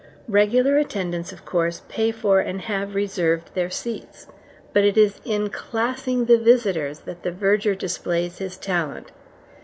Regular 0.33 0.77
attendants, 0.77 1.31
of 1.31 1.45
course, 1.45 1.83
pay 1.87 2.09
for 2.09 2.39
and 2.39 2.61
have 2.61 2.95
reserved 2.95 3.51
their 3.53 3.69
seats, 3.69 4.25
but 4.73 4.83
it 4.83 4.97
is 4.97 5.21
in 5.25 5.51
classing 5.51 6.25
the 6.25 6.39
visitors 6.39 7.01
that 7.01 7.21
the 7.21 7.29
verger 7.31 7.75
displays 7.75 8.39
his 8.39 8.57
talent. 8.57 9.11